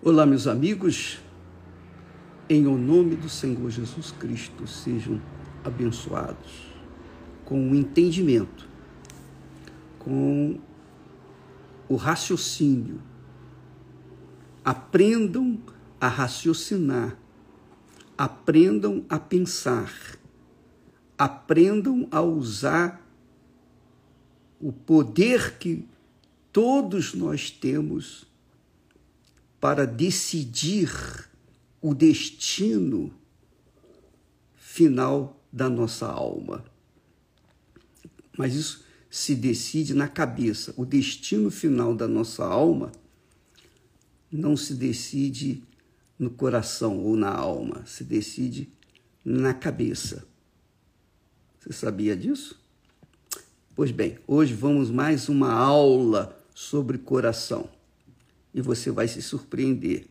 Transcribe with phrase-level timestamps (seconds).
[0.00, 1.18] Olá, meus amigos,
[2.48, 5.20] em o nome do Senhor Jesus Cristo, sejam
[5.64, 6.72] abençoados
[7.44, 8.68] com o entendimento,
[9.98, 10.60] com
[11.88, 13.02] o raciocínio.
[14.64, 15.58] Aprendam
[16.00, 17.18] a raciocinar,
[18.16, 19.92] aprendam a pensar,
[21.18, 23.04] aprendam a usar
[24.60, 25.84] o poder que
[26.52, 28.27] todos nós temos
[29.60, 30.90] para decidir
[31.80, 33.12] o destino
[34.56, 36.64] final da nossa alma.
[38.36, 40.72] Mas isso se decide na cabeça.
[40.76, 42.92] O destino final da nossa alma
[44.30, 45.62] não se decide
[46.18, 48.68] no coração ou na alma, se decide
[49.24, 50.26] na cabeça.
[51.58, 52.60] Você sabia disso?
[53.74, 57.70] Pois bem, hoje vamos mais uma aula sobre coração
[58.58, 60.04] e você vai se surpreender.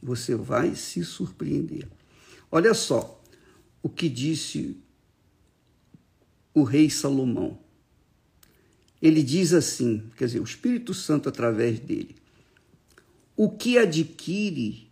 [0.00, 1.88] Você vai se surpreender.
[2.52, 3.20] Olha só
[3.82, 4.76] o que disse
[6.54, 7.58] o rei Salomão.
[9.02, 12.14] Ele diz assim, quer dizer, o Espírito Santo através dele.
[13.36, 14.88] O que adquire,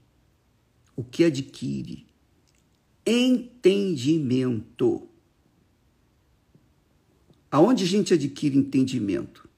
[0.97, 2.05] o que adquire
[3.07, 5.09] entendimento.
[7.49, 9.49] Aonde a gente adquire entendimento?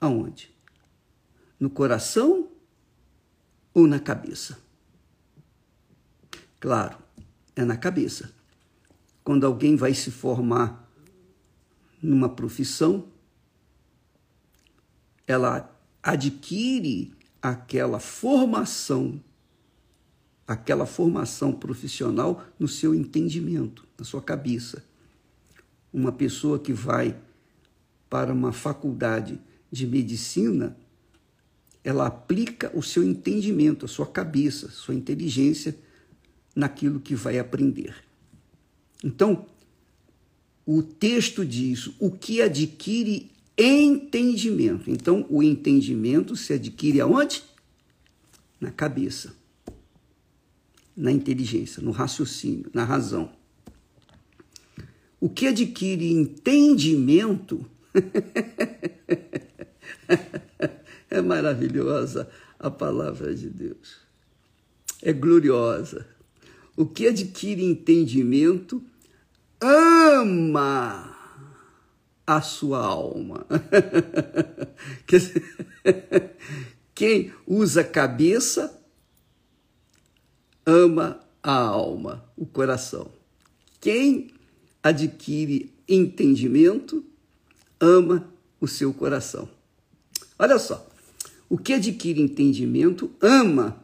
[0.00, 0.56] Aonde?
[1.58, 2.48] No coração
[3.74, 4.58] ou na cabeça?
[6.60, 6.98] Claro,
[7.54, 8.32] é na cabeça.
[9.22, 10.88] Quando alguém vai se formar
[12.02, 13.08] numa profissão,
[15.26, 15.70] ela
[16.02, 19.22] adquire aquela formação,
[20.46, 24.84] aquela formação profissional no seu entendimento, na sua cabeça.
[25.92, 27.16] Uma pessoa que vai
[28.08, 29.38] para uma faculdade
[29.70, 30.76] de medicina,
[31.88, 35.74] ela aplica o seu entendimento, a sua cabeça, sua inteligência
[36.54, 37.94] naquilo que vai aprender.
[39.02, 39.46] Então,
[40.66, 44.90] o texto diz o que adquire entendimento.
[44.90, 47.42] Então, o entendimento se adquire aonde?
[48.60, 49.34] Na cabeça,
[50.94, 53.32] na inteligência, no raciocínio, na razão.
[55.18, 57.64] O que adquire entendimento
[61.10, 63.98] É maravilhosa a palavra de Deus.
[65.02, 66.06] É gloriosa.
[66.76, 68.82] O que adquire entendimento
[69.60, 71.16] ama
[72.26, 73.46] a sua alma.
[76.94, 78.76] Quem usa cabeça
[80.66, 83.10] ama a alma, o coração.
[83.80, 84.34] Quem
[84.82, 87.04] adquire entendimento
[87.80, 88.30] ama
[88.60, 89.48] o seu coração.
[90.38, 90.87] Olha só,
[91.48, 93.82] o que adquire entendimento ama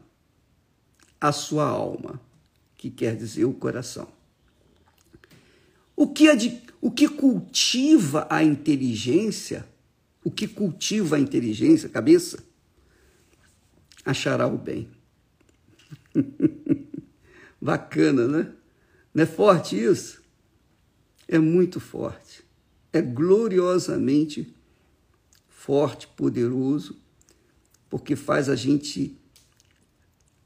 [1.21, 2.21] a sua alma,
[2.77, 4.09] que quer dizer o coração.
[5.97, 9.67] O que, ad, o que cultiva a inteligência,
[10.23, 12.45] o que cultiva a inteligência, a cabeça,
[14.05, 14.89] achará o bem.
[17.61, 18.53] Bacana, né?
[19.15, 20.23] Não é forte isso?
[21.27, 22.45] É muito forte.
[22.93, 24.55] É gloriosamente
[25.49, 27.04] forte, poderoso
[27.95, 29.17] porque faz a gente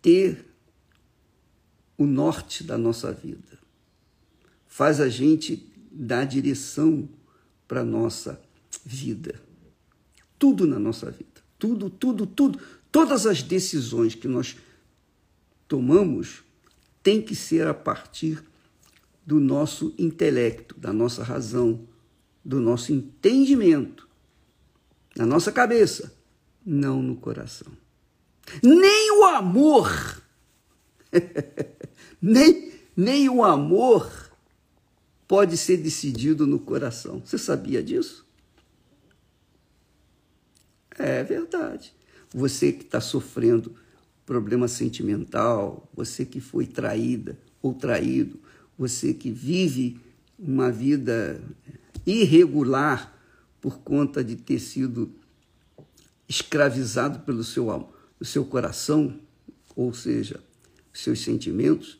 [0.02, 0.44] ter
[1.96, 3.58] o norte da nossa vida,
[4.66, 7.08] faz a gente dar direção
[7.66, 8.38] para a nossa
[8.84, 9.40] vida.
[10.38, 12.60] Tudo na nossa vida, tudo, tudo, tudo,
[12.92, 14.54] todas as decisões que nós
[15.66, 16.44] tomamos
[17.02, 18.44] tem que ser a partir
[19.24, 21.88] do nosso intelecto, da nossa razão,
[22.44, 24.06] do nosso entendimento,
[25.16, 26.17] da nossa cabeça
[26.68, 27.72] não no coração.
[28.62, 30.22] Nem o amor,
[32.20, 34.30] nem, nem o amor
[35.26, 37.22] pode ser decidido no coração.
[37.24, 38.26] Você sabia disso?
[40.98, 41.94] É verdade.
[42.34, 43.74] Você que está sofrendo
[44.26, 48.38] problema sentimental, você que foi traída ou traído,
[48.76, 49.98] você que vive
[50.38, 51.42] uma vida
[52.06, 53.14] irregular
[53.60, 55.17] por conta de ter sido
[56.28, 57.88] escravizado pelo seu,
[58.22, 59.18] seu coração,
[59.74, 60.40] ou seja,
[60.92, 61.98] seus sentimentos,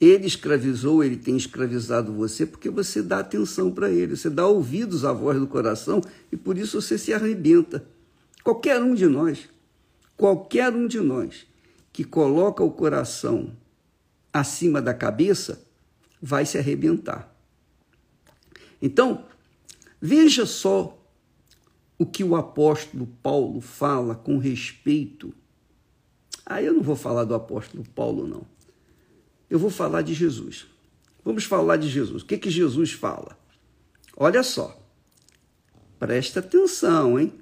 [0.00, 5.04] ele escravizou, ele tem escravizado você porque você dá atenção para ele, você dá ouvidos
[5.04, 7.84] à voz do coração e por isso você se arrebenta.
[8.44, 9.48] Qualquer um de nós,
[10.16, 11.46] qualquer um de nós
[11.92, 13.52] que coloca o coração
[14.32, 15.60] acima da cabeça
[16.22, 17.34] vai se arrebentar.
[18.80, 19.24] Então,
[20.00, 20.97] veja só
[21.98, 25.34] o que o apóstolo Paulo fala com respeito.
[26.46, 28.46] Ah, eu não vou falar do apóstolo Paulo, não.
[29.50, 30.66] Eu vou falar de Jesus.
[31.24, 32.22] Vamos falar de Jesus.
[32.22, 33.36] O que, que Jesus fala?
[34.16, 34.80] Olha só.
[35.98, 37.32] Presta atenção, hein?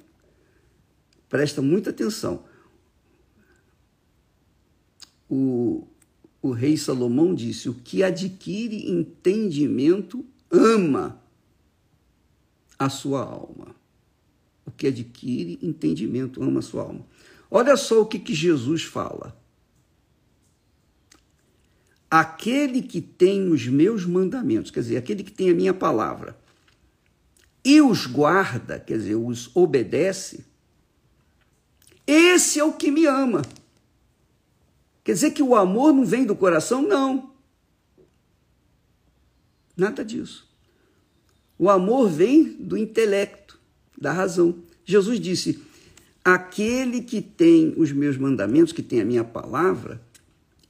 [1.28, 2.44] Presta muita atenção.
[5.28, 5.86] O,
[6.40, 11.20] o rei Salomão disse: O que adquire entendimento ama
[12.78, 13.74] a sua alma.
[14.76, 17.06] O que adquire entendimento ama a sua alma.
[17.50, 19.34] Olha só o que, que Jesus fala.
[22.10, 26.38] Aquele que tem os meus mandamentos, quer dizer, aquele que tem a minha palavra,
[27.64, 30.44] e os guarda, quer dizer, os obedece,
[32.06, 33.40] esse é o que me ama.
[35.02, 36.82] Quer dizer que o amor não vem do coração?
[36.82, 37.34] Não.
[39.74, 40.46] Nada disso.
[41.58, 43.58] O amor vem do intelecto,
[43.96, 44.65] da razão.
[44.86, 45.60] Jesus disse:
[46.24, 50.00] aquele que tem os meus mandamentos, que tem a minha palavra,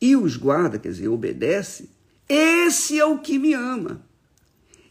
[0.01, 1.89] e os guarda, quer dizer, obedece,
[2.29, 4.05] esse é o que me ama.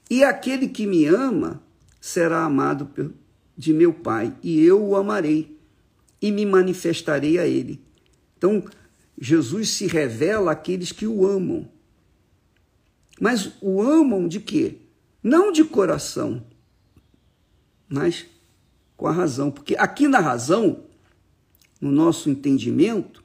[0.10, 1.62] E aquele que me ama
[2.00, 3.14] será amado
[3.58, 5.58] de meu Pai, e eu o amarei
[6.22, 7.82] e me manifestarei a ele.
[8.38, 8.64] Então,
[9.20, 11.68] Jesus se revela àqueles que o amam.
[13.20, 14.78] Mas o amam de quê?
[15.24, 16.46] Não de coração,
[17.88, 18.26] mas
[18.96, 19.52] com a razão.
[19.52, 20.84] Porque aqui na razão,
[21.80, 23.24] no nosso entendimento,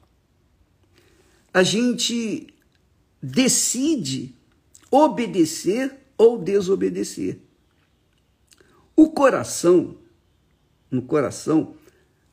[1.53, 2.47] a gente
[3.21, 4.35] decide
[4.89, 7.39] obedecer ou desobedecer.
[8.95, 9.95] O coração,
[10.89, 11.75] no coração,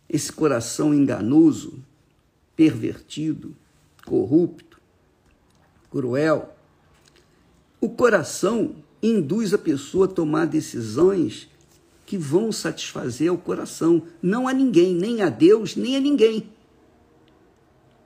[0.09, 1.83] esse coração enganoso,
[2.57, 3.55] pervertido,
[4.05, 4.81] corrupto,
[5.91, 6.57] cruel.
[7.81, 11.49] O coração induz a pessoa a tomar decisões
[12.09, 16.49] que vão satisfazer o coração, não a ninguém, nem a Deus, nem a ninguém.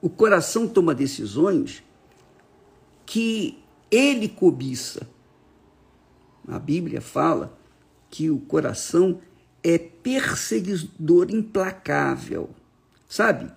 [0.01, 1.85] O coração toma decisões
[3.07, 5.09] que ele cobiça.
[6.49, 7.57] A Bíblia fala
[8.11, 9.21] que o coração
[9.63, 12.51] é perseguidor implacável.
[13.09, 13.53] Sabe?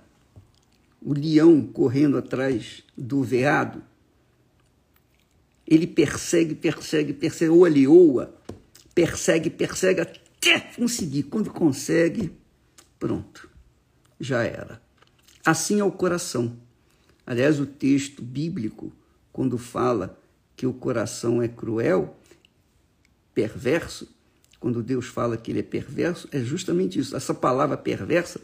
[1.01, 3.83] o leão correndo atrás do veado,
[5.65, 8.35] ele persegue, persegue, persegue, ou a leoa,
[8.93, 10.01] persegue, persegue
[10.75, 11.23] conseguir.
[11.23, 12.31] Quando consegue,
[12.99, 13.49] pronto,
[14.19, 14.81] já era.
[15.45, 16.57] Assim é o coração.
[17.25, 18.91] Aliás, o texto bíblico,
[19.31, 20.19] quando fala
[20.55, 22.17] que o coração é cruel,
[23.33, 24.07] perverso,
[24.59, 27.15] quando Deus fala que ele é perverso, é justamente isso.
[27.15, 28.39] Essa palavra perversa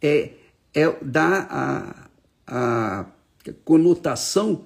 [0.00, 0.34] é
[0.74, 2.08] é, dá a,
[2.46, 3.06] a
[3.64, 4.64] conotação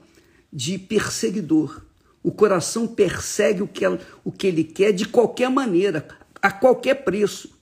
[0.52, 1.82] de perseguidor.
[2.22, 3.84] O coração persegue o que,
[4.24, 6.06] o que ele quer de qualquer maneira,
[6.44, 7.58] a qualquer preço.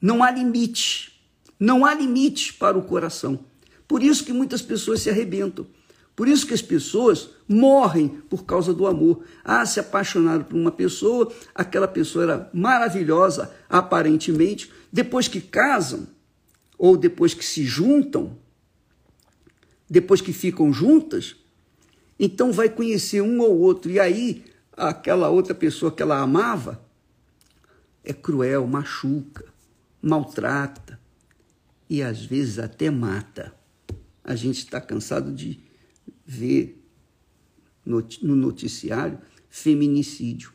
[0.00, 1.22] Não há limite.
[1.56, 3.44] Não há limite para o coração.
[3.86, 5.64] Por isso que muitas pessoas se arrebentam.
[6.16, 9.22] Por isso que as pessoas morrem por causa do amor.
[9.44, 14.68] Ah, se apaixonaram por uma pessoa, aquela pessoa era maravilhosa, aparentemente.
[14.92, 16.08] Depois que casam,
[16.76, 18.36] ou depois que se juntam,
[19.88, 21.36] depois que ficam juntas,
[22.18, 23.92] então vai conhecer um ou outro.
[23.92, 24.44] E aí,
[24.76, 26.90] aquela outra pessoa que ela amava
[28.04, 29.44] é cruel, machuca,
[30.00, 30.98] maltrata
[31.88, 33.54] e às vezes até mata.
[34.24, 35.60] A gente está cansado de
[36.24, 36.82] ver
[37.84, 39.18] no noticiário
[39.48, 40.52] feminicídio.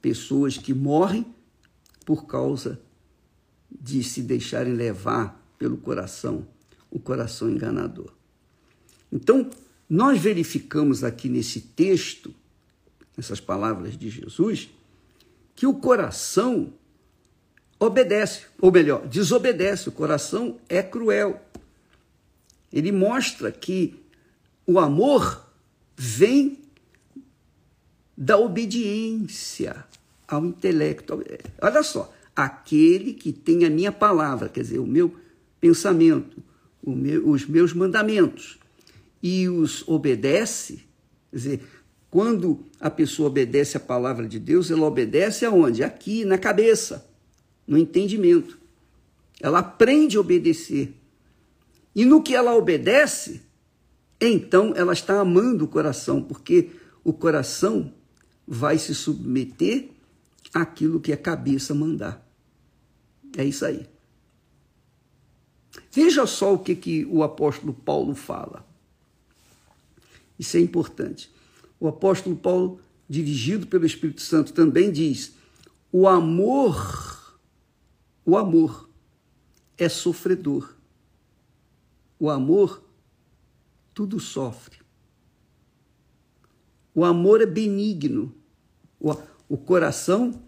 [0.00, 1.26] Pessoas que morrem
[2.04, 2.80] por causa
[3.70, 6.46] de se deixarem levar pelo coração,
[6.90, 8.12] o coração enganador.
[9.12, 9.50] Então,
[9.88, 12.34] nós verificamos aqui nesse texto,
[13.16, 14.70] nessas palavras de Jesus,
[15.56, 16.72] que o coração
[17.80, 19.88] obedece, ou melhor, desobedece.
[19.88, 21.40] O coração é cruel.
[22.72, 23.98] Ele mostra que
[24.66, 25.50] o amor
[25.96, 26.58] vem
[28.16, 29.84] da obediência
[30.28, 31.22] ao intelecto.
[31.60, 35.14] Olha só, aquele que tem a minha palavra, quer dizer, o meu
[35.60, 36.42] pensamento,
[36.84, 38.58] meu, os meus mandamentos,
[39.22, 40.84] e os obedece,
[41.30, 41.62] quer dizer,
[42.16, 45.84] quando a pessoa obedece a palavra de Deus, ela obedece aonde?
[45.84, 47.06] Aqui, na cabeça,
[47.66, 48.58] no entendimento.
[49.38, 50.94] Ela aprende a obedecer.
[51.94, 53.42] E no que ela obedece,
[54.18, 56.70] então ela está amando o coração, porque
[57.04, 57.92] o coração
[58.48, 59.90] vai se submeter
[60.54, 62.26] àquilo que a cabeça mandar.
[63.36, 63.86] É isso aí.
[65.92, 68.66] Veja só o que, que o apóstolo Paulo fala.
[70.38, 71.35] Isso é importante.
[71.86, 75.36] O apóstolo Paulo, dirigido pelo Espírito Santo, também diz:
[75.92, 77.38] o amor
[78.24, 78.90] O amor
[79.78, 80.74] é sofredor.
[82.18, 82.82] O amor
[83.94, 84.78] tudo sofre.
[86.92, 88.34] O amor é benigno.
[88.98, 89.14] O,
[89.48, 90.42] o coração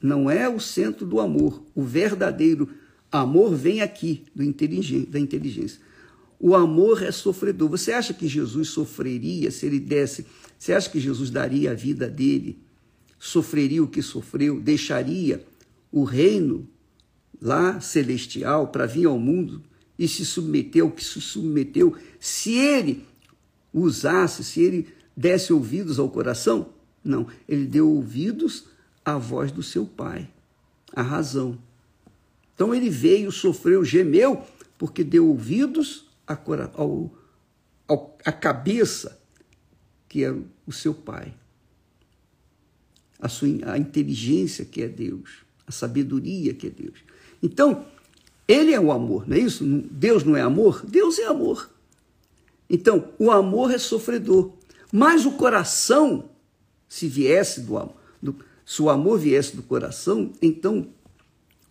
[0.00, 1.64] não é o centro do amor.
[1.72, 2.68] O verdadeiro
[3.12, 5.80] amor vem aqui do inteligente, da inteligência.
[6.38, 7.68] O amor é sofredor.
[7.70, 10.26] Você acha que Jesus sofreria se ele desse?
[10.58, 12.58] Você acha que Jesus daria a vida dele?
[13.18, 14.60] Sofreria o que sofreu?
[14.60, 15.44] Deixaria
[15.90, 16.68] o reino
[17.40, 19.62] lá celestial para vir ao mundo
[19.98, 21.96] e se submeter ao que se submeteu?
[22.18, 23.04] Se ele
[23.72, 26.68] usasse, se ele desse ouvidos ao coração?
[27.02, 28.64] Não, ele deu ouvidos
[29.04, 30.28] à voz do seu pai,
[30.94, 31.58] à razão.
[32.54, 34.42] Então ele veio, sofreu, gemeu,
[34.78, 37.10] porque deu ouvidos ao,
[37.86, 39.20] ao, à cabeça,
[40.08, 40.30] que é
[40.66, 41.34] o seu pai,
[43.18, 46.98] a, sua, a inteligência que é Deus, a sabedoria que é Deus.
[47.42, 47.86] Então,
[48.46, 49.64] ele é o amor, não é isso?
[49.90, 50.84] Deus não é amor?
[50.86, 51.70] Deus é amor.
[52.68, 54.52] Então, o amor é sofredor.
[54.92, 56.30] Mas o coração,
[56.88, 57.96] se viesse do amor,
[58.64, 60.88] se o amor viesse do coração, então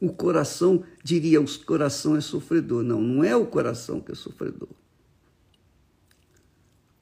[0.04, 2.84] o coração diria: o coração é sofredor.
[2.84, 4.68] Não, não é o coração que é sofredor.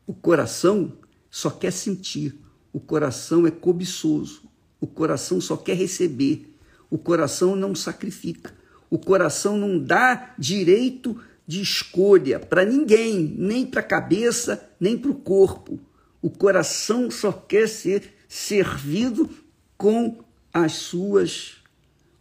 [0.05, 0.93] O coração
[1.27, 2.37] só quer sentir,
[2.71, 4.43] o coração é cobiçoso,
[4.79, 6.53] o coração só quer receber,
[6.91, 8.53] o coração não sacrifica,
[8.87, 15.09] o coração não dá direito de escolha para ninguém, nem para a cabeça, nem para
[15.09, 15.79] o corpo.
[16.21, 19.27] O coração só quer ser servido
[19.75, 21.60] com as suas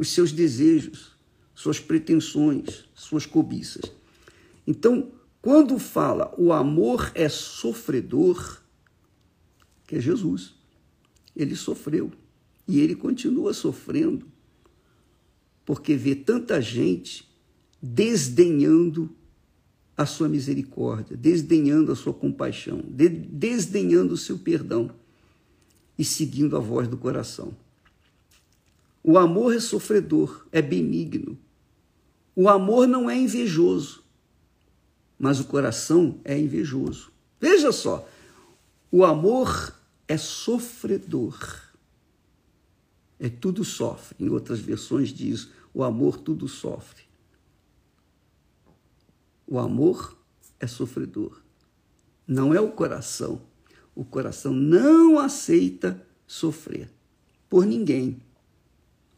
[0.00, 1.12] os seus desejos,
[1.54, 3.82] suas pretensões, suas cobiças.
[4.66, 8.62] Então, quando fala o amor é sofredor,
[9.86, 10.54] que é Jesus,
[11.36, 12.10] ele sofreu
[12.66, 14.26] e ele continua sofrendo,
[15.66, 17.30] porque vê tanta gente
[17.82, 19.14] desdenhando
[19.98, 24.90] a sua misericórdia, desdenhando a sua compaixão, de, desdenhando o seu perdão
[25.98, 27.54] e seguindo a voz do coração.
[29.02, 31.38] O amor é sofredor, é benigno.
[32.34, 34.04] O amor não é invejoso,
[35.18, 37.10] mas o coração é invejoso.
[37.40, 38.08] Veja só,
[38.90, 39.74] o amor
[40.06, 41.38] é sofredor.
[43.18, 44.16] É tudo sofre.
[44.18, 47.02] Em outras versões diz: o amor tudo sofre.
[49.46, 50.16] O amor
[50.58, 51.42] é sofredor.
[52.26, 53.42] Não é o coração.
[53.94, 56.90] O coração não aceita sofrer
[57.48, 58.22] por ninguém.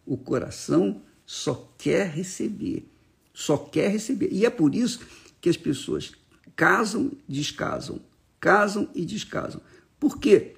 [0.07, 2.89] O coração só quer receber.
[3.33, 4.29] Só quer receber.
[4.33, 5.01] E é por isso
[5.41, 6.13] que as pessoas
[6.55, 8.01] casam, descasam,
[8.39, 9.61] casam e descasam.
[9.99, 10.55] Por quê?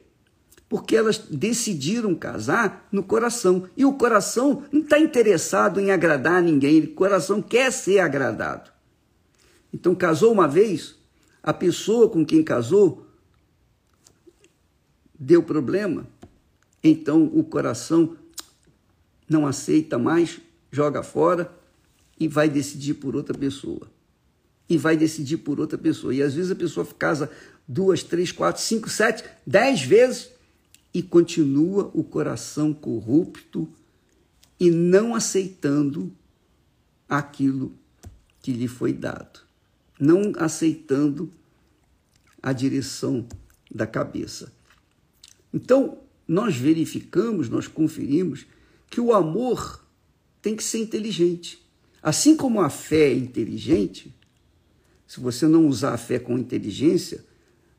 [0.69, 3.69] Porque elas decidiram casar no coração.
[3.77, 8.71] E o coração não está interessado em agradar ninguém, o coração quer ser agradado.
[9.73, 10.97] Então, casou uma vez,
[11.43, 13.07] a pessoa com quem casou
[15.19, 16.07] deu problema,
[16.83, 18.17] então o coração
[19.29, 20.41] não aceita mais,
[20.71, 21.53] joga fora
[22.19, 23.91] e vai decidir por outra pessoa.
[24.69, 26.15] E vai decidir por outra pessoa.
[26.15, 27.31] E às vezes a pessoa casa
[27.67, 30.31] duas, três, quatro, cinco, sete, dez vezes
[30.93, 33.69] e continua o coração corrupto
[34.59, 36.13] e não aceitando
[37.09, 37.73] aquilo
[38.41, 39.45] que lhe foi dado
[39.99, 41.31] não aceitando
[42.43, 43.27] a direção
[43.71, 44.53] da cabeça.
[45.53, 48.47] Então, nós verificamos, nós conferimos
[48.91, 49.85] que o amor
[50.41, 51.65] tem que ser inteligente.
[52.03, 54.15] Assim como a fé é inteligente,
[55.07, 57.25] se você não usar a fé com inteligência,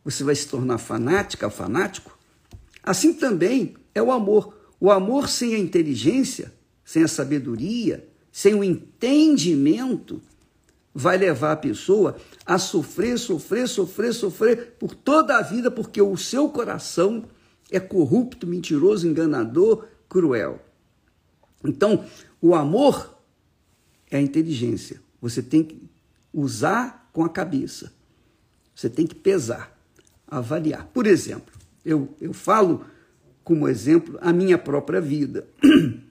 [0.04, 2.18] você vai se tornar fanática, fanático.
[2.84, 4.56] Assim também é o amor.
[4.80, 10.22] O amor sem a inteligência, sem a sabedoria, sem o entendimento,
[10.94, 16.16] vai levar a pessoa a sofrer, sofrer, sofrer, sofrer por toda a vida, porque o
[16.16, 17.26] seu coração
[17.70, 20.65] é corrupto, mentiroso, enganador, cruel.
[21.68, 22.06] Então,
[22.42, 23.18] o amor
[24.10, 25.02] é a inteligência.
[25.22, 25.82] Você tem que
[26.34, 27.94] usar com a cabeça.
[28.76, 29.78] Você tem que pesar,
[30.28, 30.86] avaliar.
[30.88, 31.54] Por exemplo,
[31.84, 32.86] eu, eu falo
[33.44, 35.48] como exemplo a minha própria vida.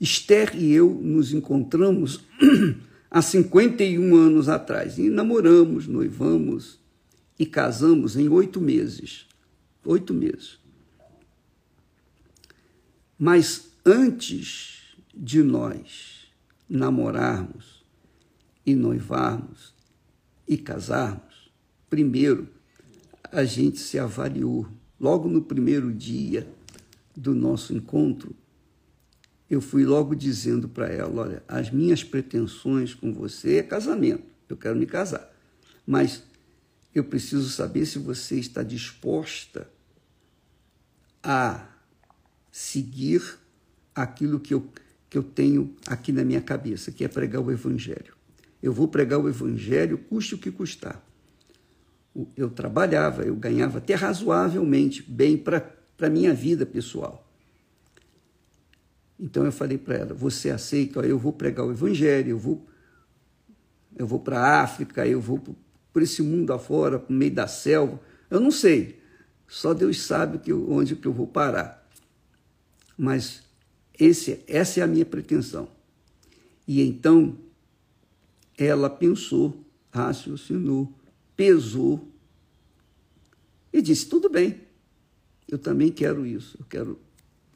[0.00, 2.24] Esther e eu nos encontramos
[3.10, 4.98] há 51 anos atrás.
[4.98, 6.80] E namoramos, noivamos
[7.38, 9.26] e casamos em oito meses.
[9.84, 10.58] Oito meses.
[13.22, 16.32] Mas antes de nós
[16.66, 17.84] namorarmos
[18.64, 19.74] e noivarmos
[20.48, 21.52] e casarmos,
[21.90, 22.48] primeiro
[23.30, 24.66] a gente se avaliou.
[24.98, 26.50] Logo no primeiro dia
[27.14, 28.34] do nosso encontro,
[29.50, 34.56] eu fui logo dizendo para ela: olha, as minhas pretensões com você é casamento, eu
[34.56, 35.30] quero me casar.
[35.86, 36.22] Mas
[36.94, 39.70] eu preciso saber se você está disposta
[41.22, 41.68] a
[42.50, 43.22] seguir
[43.94, 44.66] aquilo que eu,
[45.08, 48.14] que eu tenho aqui na minha cabeça, que é pregar o Evangelho.
[48.62, 51.02] Eu vou pregar o Evangelho, custe o que custar.
[52.36, 57.26] Eu trabalhava, eu ganhava até razoavelmente bem para a minha vida pessoal.
[59.18, 61.00] Então eu falei para ela: você aceita?
[61.00, 62.66] Eu vou pregar o Evangelho, eu vou,
[63.96, 65.38] eu vou para a África, eu vou
[65.92, 68.00] por esse mundo afora, para o meio da selva.
[68.30, 69.00] Eu não sei,
[69.46, 71.79] só Deus sabe que onde que eu vou parar.
[73.00, 73.42] Mas
[73.98, 75.66] esse, essa é a minha pretensão.
[76.68, 77.34] E então
[78.58, 80.92] ela pensou, raciocinou,
[81.34, 82.06] pesou
[83.72, 84.60] e disse: tudo bem,
[85.48, 86.98] eu também quero isso, eu quero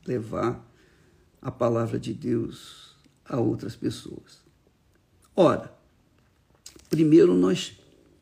[0.06, 0.66] levar
[1.42, 4.42] a palavra de Deus a outras pessoas.
[5.36, 5.70] Ora,
[6.88, 7.78] primeiro nós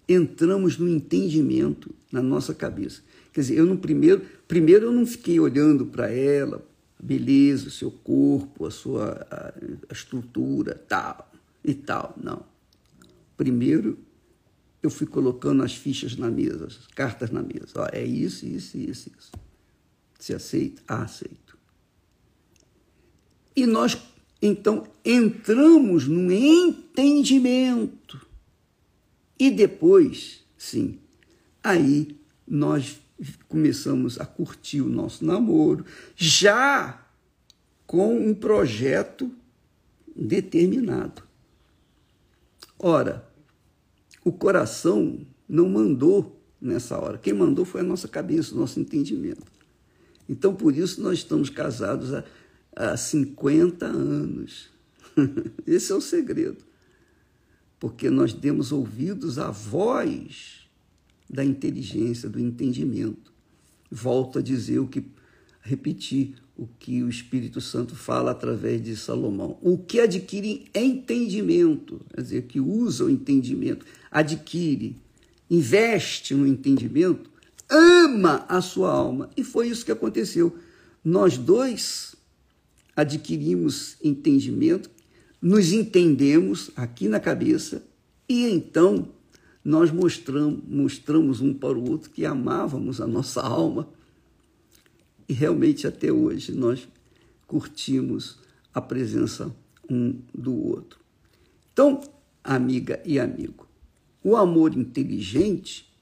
[0.09, 3.01] entramos no entendimento na nossa cabeça.
[3.33, 6.72] Quer dizer, eu no primeiro, primeiro eu não fiquei olhando para ela,
[7.03, 11.31] beleza, o seu corpo, a sua a, estrutura, tal
[11.65, 12.15] e tal.
[12.23, 12.47] Não.
[13.37, 13.99] Primeiro
[14.81, 17.73] eu fui colocando as fichas na mesa, as cartas na mesa.
[17.77, 19.33] Ó, é isso, isso, isso, isso.
[20.19, 20.83] Se aceita?
[20.87, 21.59] Ah, aceito.
[23.55, 23.99] E nós,
[24.41, 28.25] então, entramos no entendimento.
[29.39, 30.99] E depois, sim,
[31.63, 32.17] aí
[32.47, 33.01] nós
[33.49, 35.85] começamos a curtir o nosso namoro,
[36.17, 37.07] já
[37.87, 39.31] com um projeto
[40.15, 41.23] determinado.
[42.79, 43.27] Ora,
[44.25, 47.19] o coração não mandou nessa hora.
[47.19, 49.51] Quem mandou foi a nossa cabeça, o nosso entendimento.
[50.29, 52.25] Então, por isso, nós estamos casados há
[52.75, 54.71] há 50 anos.
[55.67, 56.65] Esse é o segredo.
[57.79, 60.62] Porque nós demos ouvidos à voz
[61.33, 63.33] da inteligência, do entendimento.
[63.91, 65.05] Volto a dizer o que
[65.63, 69.59] repetir o que o Espírito Santo fala através de Salomão.
[69.63, 74.97] O que adquire entendimento, quer dizer, que usa o entendimento, adquire,
[75.51, 77.31] investe no entendimento,
[77.69, 79.31] ama a sua alma.
[79.37, 80.55] E foi isso que aconteceu.
[81.03, 82.15] Nós dois
[82.95, 84.91] adquirimos entendimento,
[85.41, 87.83] nos entendemos aqui na cabeça
[88.29, 89.09] e então
[89.65, 93.89] nós mostramos, mostramos um para o outro que amávamos a nossa alma
[95.29, 96.89] e realmente até hoje nós
[97.47, 98.39] curtimos
[98.75, 99.55] a presença
[99.89, 101.01] um do outro.
[101.73, 102.01] Então,
[102.43, 103.69] amiga e amigo,
[104.23, 105.93] o amor inteligente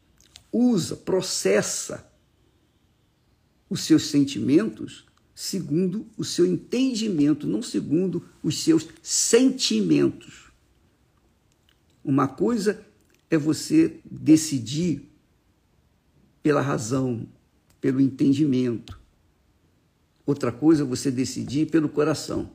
[0.52, 2.08] usa, processa
[3.68, 5.04] os seus sentimentos
[5.40, 10.50] segundo o seu entendimento, não segundo os seus sentimentos.
[12.04, 12.84] Uma coisa
[13.30, 15.08] é você decidir
[16.42, 17.26] pela razão,
[17.80, 18.98] pelo entendimento.
[20.26, 22.50] Outra coisa é você decidir pelo coração.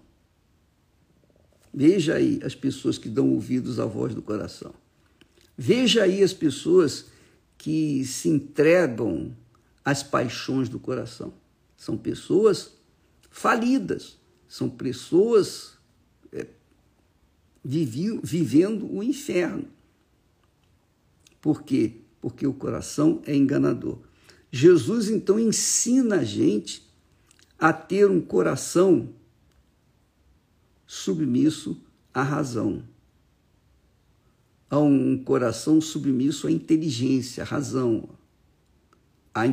[1.74, 4.74] Veja aí as pessoas que dão ouvidos à voz do coração.
[5.58, 7.06] Veja aí as pessoas
[7.58, 9.36] que se entregam
[9.84, 11.34] às paixões do coração.
[11.78, 12.74] São pessoas
[13.30, 15.78] falidas, são pessoas
[16.32, 16.48] é,
[17.64, 19.75] vivendo o inferno.
[21.46, 21.98] Por quê?
[22.20, 24.00] Porque o coração é enganador.
[24.52, 26.82] Jesus então ensina a gente
[27.60, 29.14] a ter um coração
[30.88, 31.80] submisso
[32.12, 32.82] à razão,
[34.68, 38.10] a um coração submisso à inteligência, à razão,
[39.32, 39.46] a,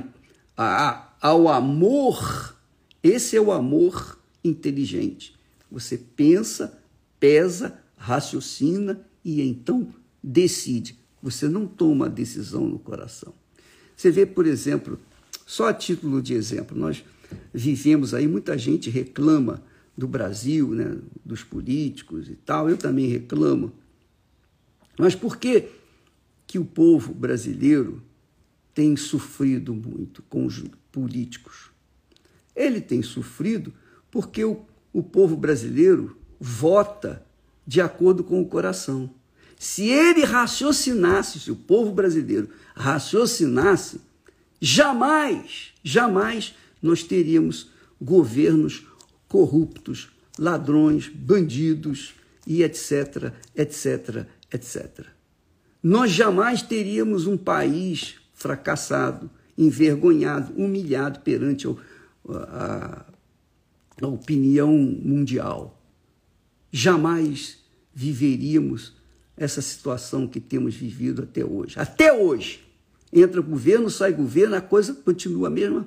[0.56, 2.56] a, ao amor
[3.02, 5.36] esse é o amor inteligente.
[5.70, 6.82] Você pensa,
[7.20, 11.01] pesa, raciocina e então decide.
[11.22, 13.32] Você não toma a decisão no coração.
[13.96, 14.98] Você vê, por exemplo,
[15.46, 17.04] só a título de exemplo, nós
[17.52, 19.62] vivemos aí, muita gente reclama
[19.96, 23.72] do Brasil, né, dos políticos e tal, eu também reclamo.
[24.98, 25.68] Mas por que,
[26.46, 28.02] que o povo brasileiro
[28.74, 31.70] tem sofrido muito com os políticos?
[32.54, 33.72] Ele tem sofrido
[34.10, 37.24] porque o, o povo brasileiro vota
[37.66, 39.10] de acordo com o coração.
[39.62, 44.00] Se ele raciocinasse, se o povo brasileiro raciocinasse,
[44.60, 47.70] jamais, jamais nós teríamos
[48.00, 48.84] governos
[49.28, 52.12] corruptos, ladrões, bandidos
[52.44, 55.06] e etc, etc, etc.
[55.80, 61.78] Nós jamais teríamos um país fracassado, envergonhado, humilhado perante o,
[62.28, 63.06] a,
[64.02, 65.80] a opinião mundial.
[66.72, 67.58] Jamais
[67.94, 69.00] viveríamos
[69.36, 71.78] essa situação que temos vivido até hoje.
[71.78, 72.60] Até hoje.
[73.12, 75.86] Entra governo, sai governo, a coisa continua a mesma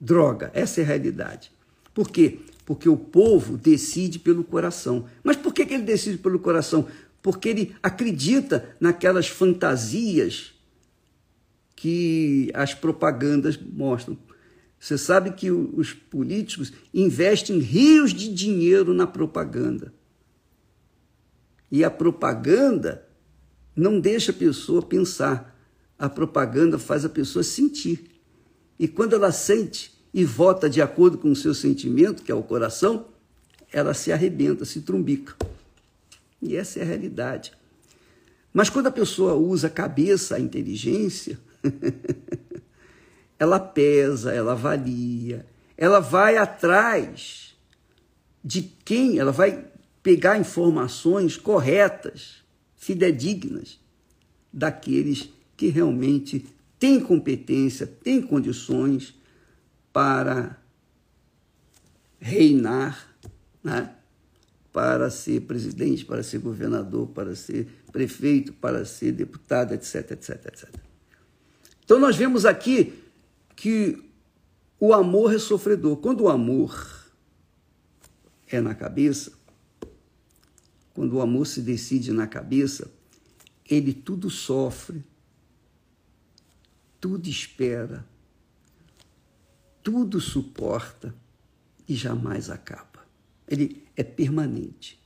[0.00, 0.50] droga.
[0.54, 1.50] Essa é a realidade.
[1.94, 2.40] Por quê?
[2.64, 5.06] Porque o povo decide pelo coração.
[5.22, 6.86] Mas por que, que ele decide pelo coração?
[7.22, 10.54] Porque ele acredita naquelas fantasias
[11.74, 14.16] que as propagandas mostram.
[14.78, 19.92] Você sabe que os políticos investem rios de dinheiro na propaganda.
[21.70, 23.06] E a propaganda
[23.76, 25.56] não deixa a pessoa pensar.
[25.98, 28.10] A propaganda faz a pessoa sentir.
[28.78, 32.42] E quando ela sente e vota de acordo com o seu sentimento, que é o
[32.42, 33.06] coração,
[33.72, 35.36] ela se arrebenta, se trumbica.
[36.42, 37.52] E essa é a realidade.
[38.52, 41.38] Mas quando a pessoa usa a cabeça, a inteligência,
[43.38, 47.54] ela pesa, ela avalia, ela vai atrás
[48.42, 49.64] de quem, ela vai
[50.02, 52.42] pegar informações corretas,
[52.76, 53.78] fidedignas,
[54.52, 56.46] daqueles que realmente
[56.78, 59.14] têm competência, têm condições
[59.92, 60.58] para
[62.18, 63.14] reinar,
[63.62, 63.94] né?
[64.72, 70.68] para ser presidente, para ser governador, para ser prefeito, para ser deputado, etc, etc, etc.
[71.84, 73.02] Então nós vemos aqui
[73.56, 74.02] que
[74.78, 75.96] o amor é sofredor.
[75.96, 77.10] Quando o amor
[78.48, 79.32] é na cabeça,
[81.00, 82.92] quando o amor se decide na cabeça,
[83.64, 85.02] ele tudo sofre,
[87.00, 88.06] tudo espera,
[89.82, 91.14] tudo suporta
[91.88, 93.02] e jamais acaba.
[93.48, 95.02] Ele é permanente.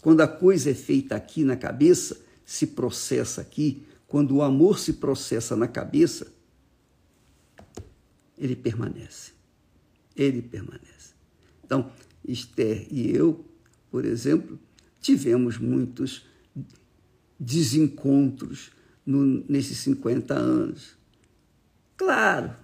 [0.00, 3.84] Quando a coisa é feita aqui na cabeça, se processa aqui.
[4.06, 6.32] Quando o amor se processa na cabeça,
[8.38, 9.32] ele permanece.
[10.14, 11.12] Ele permanece.
[11.64, 11.90] Então,
[12.24, 13.44] Esther e eu,
[13.90, 14.60] por exemplo,
[15.04, 16.24] tivemos muitos
[17.38, 18.70] desencontros
[19.04, 20.96] no, nesses 50 anos.
[21.94, 22.56] Claro,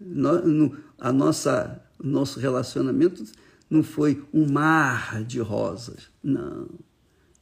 [0.00, 3.22] no, no, a nossa, nosso relacionamento
[3.68, 6.10] não foi um mar de rosas.
[6.22, 6.70] Não.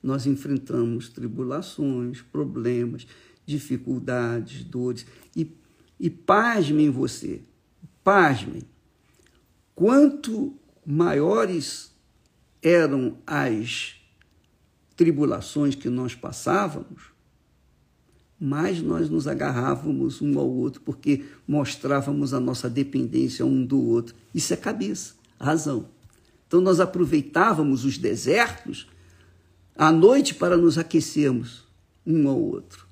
[0.02, 3.06] Nós enfrentamos tribulações, problemas,
[3.46, 5.06] dificuldades, dores.
[5.36, 5.56] E,
[6.00, 7.42] e pasmem você,
[8.02, 8.62] pasmem,
[9.72, 11.94] quanto maiores
[12.60, 14.01] eram as
[14.96, 17.12] tribulações que nós passávamos,
[18.38, 24.14] mais nós nos agarrávamos um ao outro, porque mostrávamos a nossa dependência um do outro.
[24.34, 25.88] Isso é cabeça, razão.
[26.48, 28.88] Então nós aproveitávamos os desertos
[29.76, 31.64] à noite para nos aquecermos
[32.04, 32.86] um ao outro.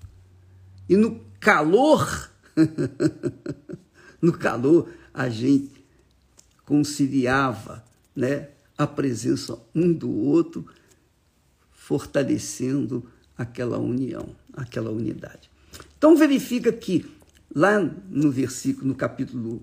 [0.88, 2.30] E no calor,
[4.22, 5.84] no calor, a gente
[6.64, 7.84] conciliava
[8.14, 10.64] né, a presença um do outro
[11.90, 13.03] fortalecendo
[13.37, 15.50] aquela união, aquela unidade.
[15.98, 17.05] Então verifica que
[17.53, 19.61] lá no versículo, no capítulo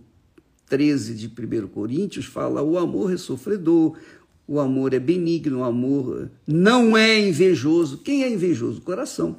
[0.67, 3.97] 13 de 1 Coríntios, fala: o amor é sofredor,
[4.45, 7.99] o amor é benigno, o amor não é invejoso.
[7.99, 8.79] Quem é invejoso?
[8.79, 9.37] O coração.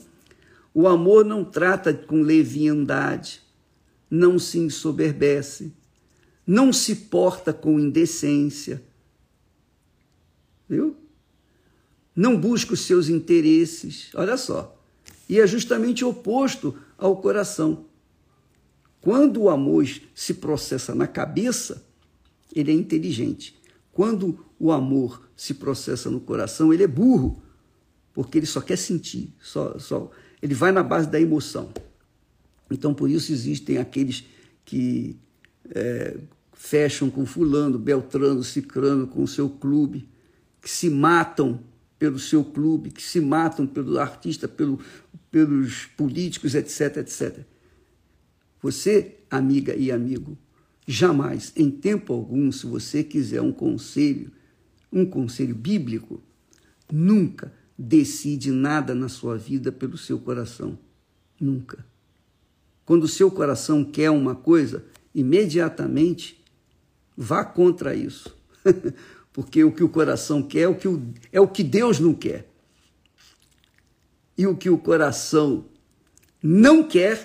[0.72, 3.42] O amor não trata com leviandade,
[4.10, 5.74] não se ensoberbece,
[6.46, 8.82] não se porta com indecência.
[10.66, 10.96] Viu?
[12.18, 14.10] Não busca os seus interesses.
[14.12, 14.76] Olha só.
[15.28, 17.84] E é justamente oposto ao coração.
[19.00, 21.86] Quando o amor se processa na cabeça,
[22.52, 23.56] ele é inteligente.
[23.92, 27.40] Quando o amor se processa no coração, ele é burro,
[28.12, 30.10] porque ele só quer sentir, só, só,
[30.42, 31.70] ele vai na base da emoção.
[32.68, 34.24] Então, por isso existem aqueles
[34.64, 35.16] que
[35.70, 36.16] é,
[36.52, 40.08] fecham com fulano, beltrano, cicrano, com o seu clube,
[40.60, 41.60] que se matam
[41.98, 44.78] pelo seu clube, que se matam pelo artista, pelo,
[45.30, 47.40] pelos políticos, etc, etc.
[48.62, 50.38] Você, amiga e amigo,
[50.86, 54.30] jamais, em tempo algum, se você quiser um conselho,
[54.92, 56.22] um conselho bíblico,
[56.90, 60.78] nunca decide nada na sua vida pelo seu coração.
[61.40, 61.84] Nunca.
[62.84, 64.84] Quando o seu coração quer uma coisa,
[65.14, 66.42] imediatamente
[67.16, 68.36] vá contra isso.
[69.38, 71.00] porque o que o coração quer é o que, o,
[71.32, 72.50] é o que Deus não quer.
[74.36, 75.66] E o que o coração
[76.42, 77.24] não quer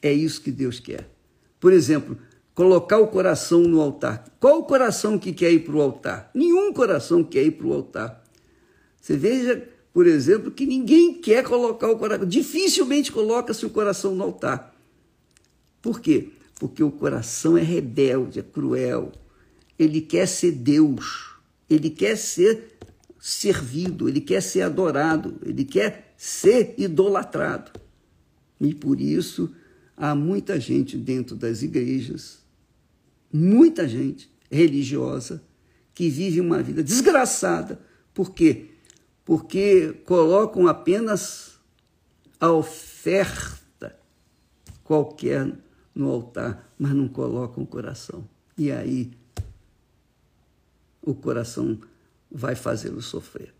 [0.00, 1.10] é isso que Deus quer.
[1.58, 2.16] Por exemplo,
[2.54, 4.24] colocar o coração no altar.
[4.38, 6.30] Qual o coração que quer ir para o altar?
[6.32, 8.24] Nenhum coração quer ir para o altar.
[9.00, 14.22] Você veja, por exemplo, que ninguém quer colocar o coração, dificilmente coloca-se o coração no
[14.22, 14.76] altar.
[15.82, 16.28] Por quê?
[16.60, 19.10] Porque o coração é rebelde, é cruel,
[19.76, 21.36] ele quer ser Deus,
[21.68, 22.78] ele quer ser
[23.18, 27.72] servido, ele quer ser adorado, ele quer ser idolatrado.
[28.60, 29.54] E por isso
[29.96, 32.38] há muita gente dentro das igrejas,
[33.32, 35.42] muita gente religiosa,
[35.94, 37.80] que vive uma vida desgraçada.
[38.14, 38.66] Por quê?
[39.24, 41.58] Porque colocam apenas
[42.40, 43.98] a oferta
[44.84, 45.52] qualquer
[45.94, 48.28] no altar, mas não colocam o coração.
[48.56, 49.10] E aí
[51.10, 51.78] o coração
[52.30, 53.54] vai fazê-lo sofrer.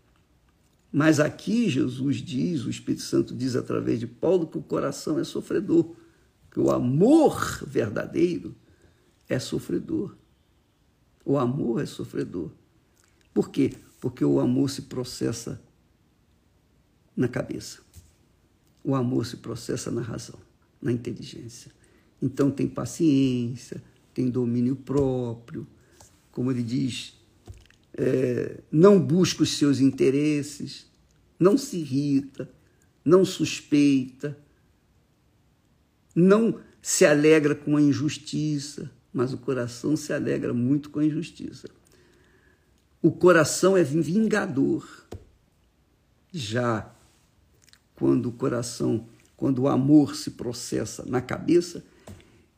[0.91, 5.23] Mas aqui Jesus diz, o Espírito Santo diz através de Paulo, que o coração é
[5.23, 5.95] sofredor,
[6.51, 8.55] que o amor verdadeiro
[9.27, 10.15] é sofredor.
[11.23, 12.51] O amor é sofredor.
[13.33, 13.73] Por quê?
[14.01, 15.61] Porque o amor se processa
[17.15, 17.79] na cabeça.
[18.83, 20.39] O amor se processa na razão,
[20.81, 21.71] na inteligência.
[22.21, 23.83] Então tem paciência,
[24.13, 25.67] tem domínio próprio,
[26.31, 27.18] como ele diz,
[28.01, 30.89] é, não busca os seus interesses,
[31.37, 32.49] não se irrita,
[33.03, 34.37] não suspeita,
[36.15, 41.67] não se alegra com a injustiça, mas o coração se alegra muito com a injustiça.
[43.01, 44.87] O coração é vingador.
[46.31, 46.95] Já
[47.95, 51.83] quando o coração, quando o amor se processa na cabeça,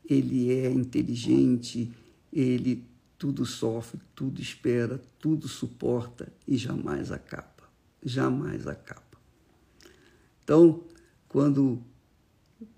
[0.08, 1.90] ele é inteligente,
[2.32, 2.91] ele
[3.22, 7.70] tudo sofre, tudo espera, tudo suporta e jamais acaba.
[8.04, 9.00] Jamais acaba.
[10.42, 10.82] Então,
[11.28, 11.80] quando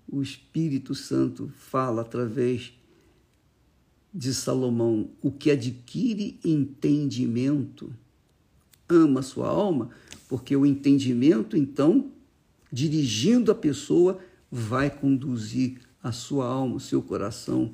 [0.07, 2.73] o Espírito Santo fala através
[4.13, 7.91] de Salomão, o que adquire entendimento
[8.87, 9.89] ama sua alma,
[10.29, 12.11] porque o entendimento, então,
[12.71, 14.19] dirigindo a pessoa,
[14.51, 17.73] vai conduzir a sua alma, o seu coração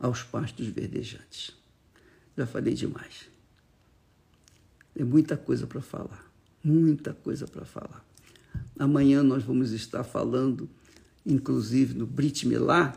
[0.00, 1.55] aos pastos verdejantes.
[2.36, 3.28] Já falei demais.
[4.94, 6.30] Tem muita coisa para falar.
[6.62, 8.04] Muita coisa para falar.
[8.78, 10.68] Amanhã nós vamos estar falando,
[11.24, 12.94] inclusive no Brit Milá,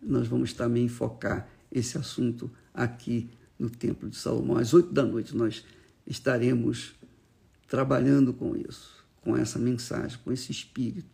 [0.00, 4.56] nós vamos também focar esse assunto aqui no Templo de Salomão.
[4.56, 5.64] Às oito da noite nós
[6.06, 6.94] estaremos
[7.68, 11.08] trabalhando com isso, com essa mensagem, com esse espírito,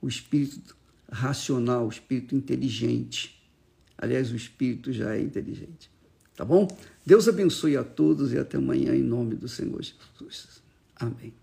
[0.00, 0.76] o espírito
[1.10, 3.42] racional, o espírito inteligente.
[3.98, 5.90] Aliás, o espírito já é inteligente.
[6.40, 6.66] Tá bom?
[7.04, 10.62] Deus abençoe a todos e até amanhã em nome do Senhor Jesus.
[10.96, 11.34] Amém.